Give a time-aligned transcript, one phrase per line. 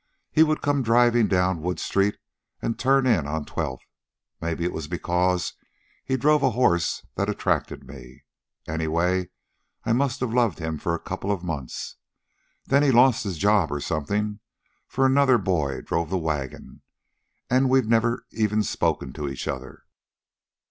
[0.31, 2.17] He would come driving down Wood Street
[2.59, 3.85] and turn in on Twelfth.
[4.41, 5.53] Maybe it was because
[6.03, 8.23] he drove a horse that attracted me.
[8.67, 9.29] Anyway,
[9.85, 11.97] I must have loved him for a couple of months.
[12.65, 14.39] Then he lost his job, or something,
[14.87, 16.81] for another boy drove the wagon.
[17.47, 19.83] And we'd never even spoken to each other.